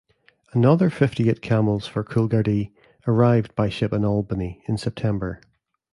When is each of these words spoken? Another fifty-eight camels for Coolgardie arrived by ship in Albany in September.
Another 0.53 0.89
fifty-eight 0.89 1.43
camels 1.43 1.85
for 1.85 2.03
Coolgardie 2.03 2.73
arrived 3.05 3.53
by 3.53 3.69
ship 3.69 3.93
in 3.93 4.03
Albany 4.03 4.63
in 4.67 4.79
September. 4.79 5.39